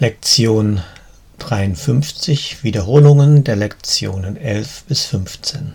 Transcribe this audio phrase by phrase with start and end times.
[0.00, 0.80] Lektion
[1.40, 5.72] 53 Wiederholungen der Lektionen 11 bis 15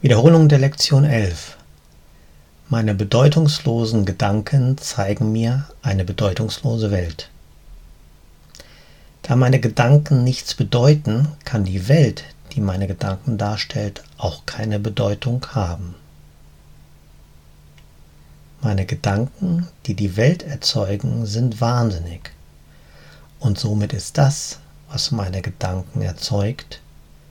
[0.00, 1.56] Wiederholung der Lektion 11
[2.68, 7.30] Meine bedeutungslosen Gedanken zeigen mir eine bedeutungslose Welt.
[9.22, 12.24] Da meine Gedanken nichts bedeuten, kann die Welt,
[12.56, 15.94] die meine Gedanken darstellt, auch keine Bedeutung haben.
[18.62, 22.32] Meine Gedanken, die die Welt erzeugen, sind wahnsinnig.
[23.38, 24.58] Und somit ist das,
[24.90, 26.80] was meine Gedanken erzeugt,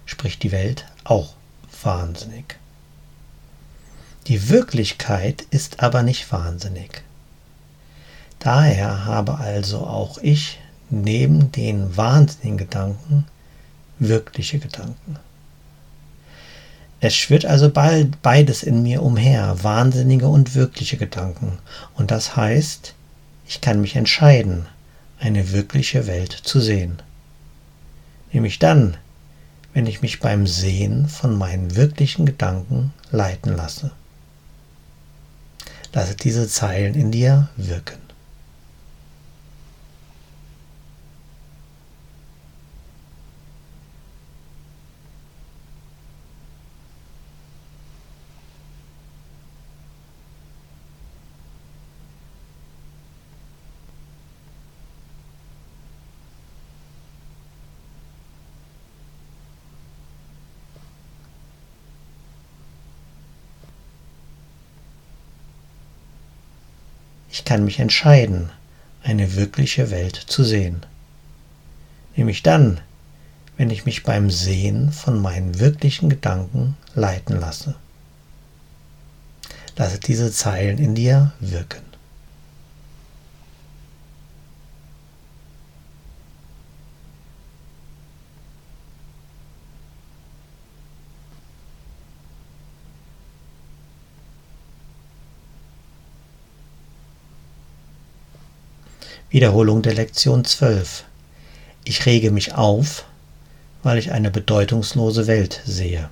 [0.05, 1.35] sprich die Welt, auch
[1.83, 2.57] wahnsinnig.
[4.25, 7.03] Die Wirklichkeit ist aber nicht wahnsinnig.
[8.39, 10.59] Daher habe also auch ich
[10.89, 13.25] neben den wahnsinnigen Gedanken
[13.99, 15.19] wirkliche Gedanken.
[17.01, 21.59] Es schwirrt also bald beides in mir umher, wahnsinnige und wirkliche Gedanken.
[21.95, 22.93] Und das heißt,
[23.47, 24.65] ich kann mich entscheiden,
[25.19, 27.01] eine wirkliche Welt zu sehen.
[28.31, 28.97] Nämlich dann,
[29.73, 33.91] wenn ich mich beim Sehen von meinen wirklichen Gedanken leiten lasse.
[35.93, 38.08] Lasse diese Zeilen in dir wirken.
[67.39, 68.49] Ich kann mich entscheiden,
[69.01, 70.85] eine wirkliche Welt zu sehen.
[72.17, 72.81] Nämlich dann,
[73.55, 77.75] wenn ich mich beim Sehen von meinen wirklichen Gedanken leiten lasse.
[79.77, 81.88] Lasse diese Zeilen in dir wirken.
[99.31, 101.03] Wiederholung der Lektion 12.
[101.83, 103.05] Ich rege mich auf,
[103.83, 106.09] weil ich eine bedeutungslose Welt sehe.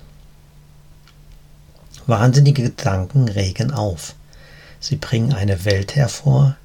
[2.06, 4.14] Wahnsinnige Gedanken regen auf.
[4.80, 6.58] Sie bringen eine Welt hervor,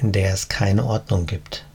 [0.00, 1.66] in der es keine Ordnung gibt.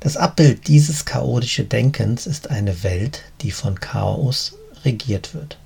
[0.00, 4.52] Das Abbild dieses chaotischen Denkens ist eine Welt, die von Chaos
[4.84, 5.56] regiert wird.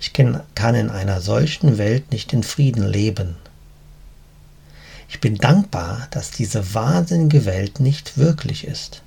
[0.00, 3.36] Ich kann in einer solchen Welt nicht in Frieden leben,
[5.08, 9.02] ich bin dankbar, dass diese wahnsinnige Welt nicht wirklich ist.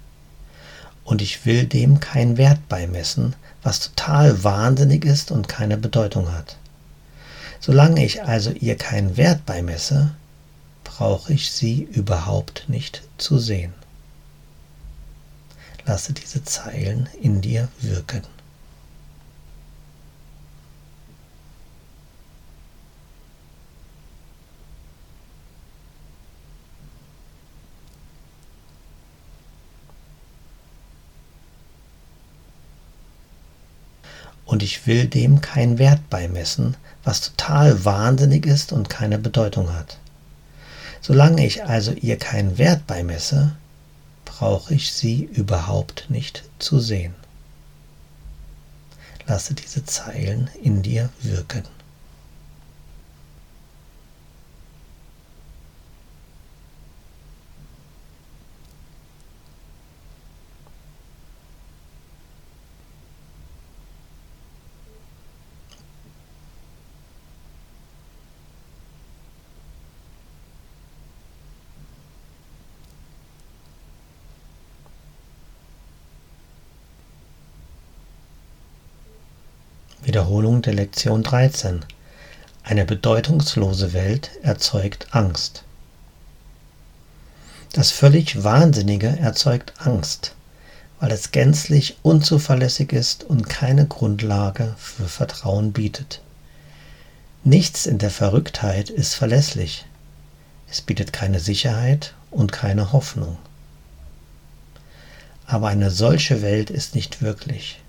[1.04, 6.58] Und ich will dem keinen Wert beimessen, was total wahnsinnig ist und keine Bedeutung hat.
[7.60, 10.16] Solange ich also ihr keinen Wert beimesse,
[10.84, 13.74] brauche ich sie überhaupt nicht zu sehen.
[15.86, 18.22] Lasse diese Zeilen in dir wirken.
[34.50, 40.00] Und ich will dem keinen Wert beimessen, was total wahnsinnig ist und keine Bedeutung hat.
[41.02, 43.56] Solange ich also ihr keinen Wert beimesse,
[44.26, 47.14] brauche ich sie überhaupt nicht zu sehen.
[49.28, 51.64] Lasse diese Zeilen in dir wirken.
[80.02, 81.84] Wiederholung der Lektion 13.
[82.64, 85.64] Eine bedeutungslose Welt erzeugt Angst.
[87.74, 90.36] Das völlig Wahnsinnige erzeugt Angst,
[91.02, 96.22] weil es gänzlich unzuverlässig ist und keine Grundlage für Vertrauen bietet.
[97.44, 99.86] Nichts in der Verrücktheit ist verlässlich.
[100.72, 103.38] Es bietet keine Sicherheit und keine Hoffnung.
[105.46, 107.82] Aber eine solche Welt ist nicht wirklich.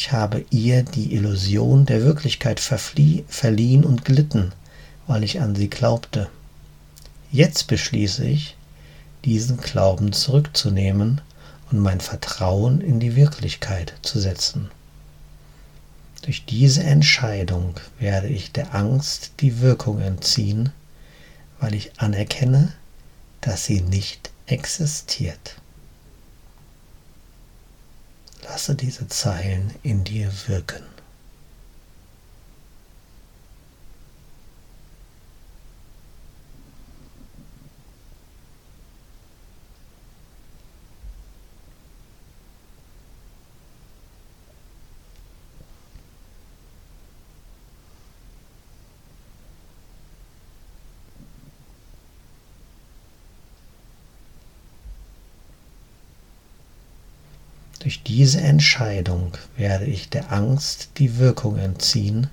[0.00, 4.52] Ich habe ihr die Illusion der Wirklichkeit verliehen und glitten,
[5.08, 6.30] weil ich an sie glaubte.
[7.32, 8.56] Jetzt beschließe ich,
[9.24, 11.20] diesen Glauben zurückzunehmen
[11.72, 14.70] und mein Vertrauen in die Wirklichkeit zu setzen.
[16.22, 20.70] Durch diese Entscheidung werde ich der Angst die Wirkung entziehen,
[21.58, 22.72] weil ich anerkenne,
[23.40, 25.56] dass sie nicht existiert.
[28.48, 30.82] Lasse diese Zeilen in dir wirken.
[57.80, 62.28] Durch diese Entscheidung werde ich der Angst die Wirkung entziehen,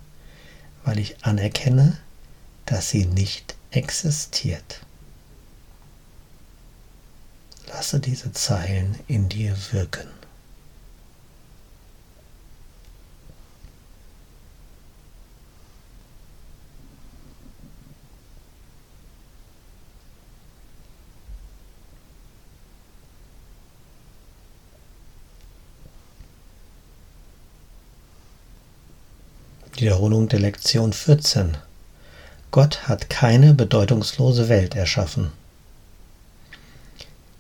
[0.83, 1.97] weil ich anerkenne,
[2.65, 4.81] dass sie nicht existiert.
[7.67, 10.14] Lasse diese Zeilen in dir wirken.
[29.81, 31.57] Wiederholung der Lektion 14.
[32.51, 35.31] Gott hat keine bedeutungslose Welt erschaffen.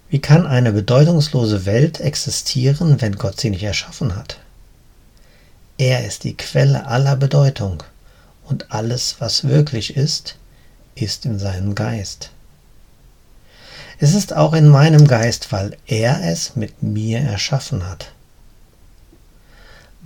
[0.09, 4.39] Wie kann eine bedeutungslose Welt existieren, wenn Gott sie nicht erschaffen hat?
[5.77, 7.83] Er ist die Quelle aller Bedeutung
[8.45, 10.35] und alles, was wirklich ist,
[10.95, 12.31] ist in seinem Geist.
[13.97, 18.11] Es ist auch in meinem Geist, weil er es mit mir erschaffen hat.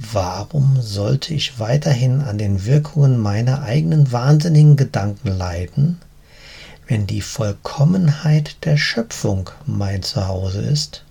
[0.02, 6.00] Warum sollte ich weiterhin an den Wirkungen meiner eigenen wahnsinnigen Gedanken leiden,
[6.88, 11.04] wenn die Vollkommenheit der Schöpfung mein Zuhause ist?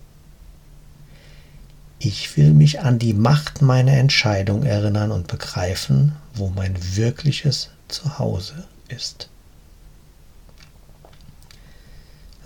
[1.98, 8.64] Ich will mich an die Macht meiner Entscheidung erinnern und begreifen, wo mein wirkliches Zuhause
[8.88, 9.28] ist.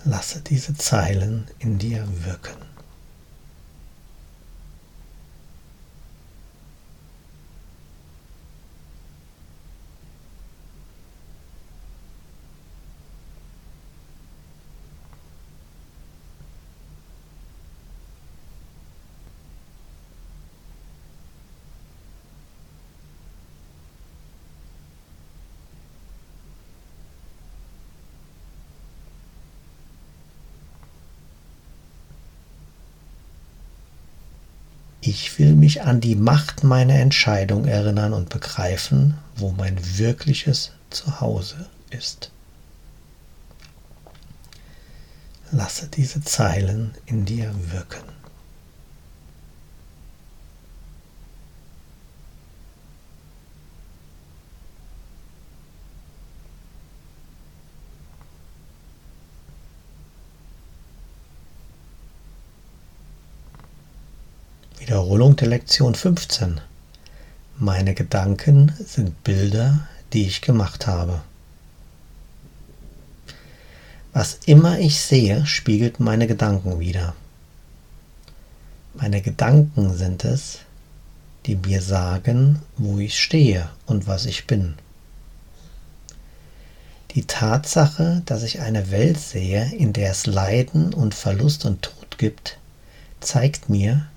[0.03, 2.72] Lasse diese Zeilen in dir wirken.
[35.05, 41.67] Ich will mich an die Macht meiner Entscheidung erinnern und begreifen, wo mein wirkliches Zuhause
[41.89, 42.31] ist.
[45.51, 48.05] Lasse diese Zeilen in dir wirken.
[64.79, 66.59] Wiederholung der Lektion 15.
[67.57, 71.21] Meine Gedanken sind Bilder, die ich gemacht habe.
[74.11, 77.15] Was immer ich sehe, spiegelt meine Gedanken wider.
[78.93, 80.59] Meine Gedanken sind es,
[81.45, 84.75] die mir sagen, wo ich stehe und was ich bin.
[87.11, 92.17] Die Tatsache, dass ich eine Welt sehe, in der es Leiden und Verlust und Tod
[92.17, 92.57] gibt,
[93.19, 94.07] zeigt mir,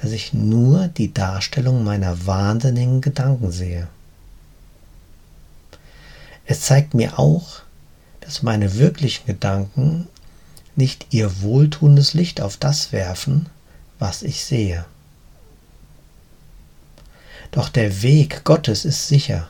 [0.00, 3.88] dass ich nur die Darstellung meiner wahnsinnigen Gedanken sehe.
[6.46, 7.62] Es zeigt mir auch,
[8.20, 10.06] dass meine wirklichen Gedanken
[10.76, 13.46] nicht ihr wohltuendes Licht auf das werfen,
[13.98, 14.84] was ich sehe.
[17.50, 19.48] Doch der Weg Gottes ist sicher.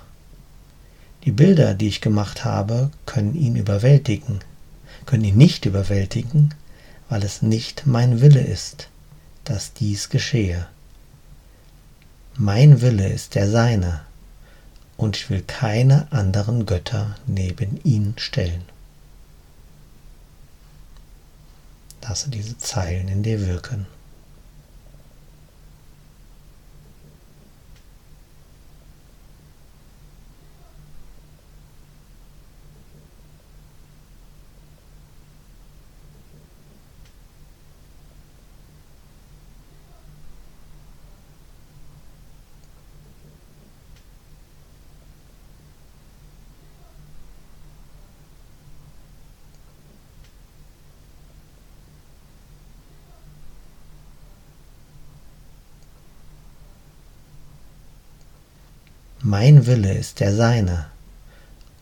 [1.25, 4.39] Die Bilder, die ich gemacht habe, können ihn überwältigen,
[5.05, 6.55] können ihn nicht überwältigen,
[7.11, 8.89] weil es nicht mein Wille ist
[9.49, 10.67] dass dies geschehe.
[12.37, 14.03] Mein Wille ist der seine,
[14.97, 18.63] und ich will keine anderen Götter neben ihn stellen.
[22.03, 23.87] Lasse diese Zeilen in dir wirken.
[59.21, 60.87] Mein Wille ist der seine,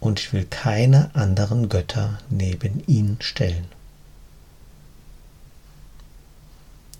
[0.01, 3.67] und ich will keine anderen Götter neben ihn stellen.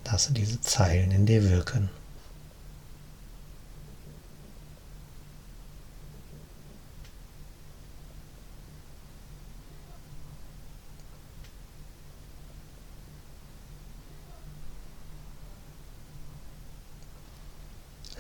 [0.05, 1.89] Lasse diese Zeilen in dir wirken.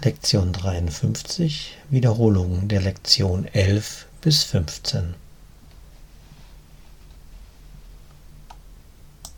[0.07, 5.17] Lektion 53, Wiederholung der Lektion 11 bis 15.